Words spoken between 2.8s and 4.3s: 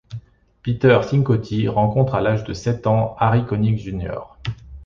ans Harry Connick Jr.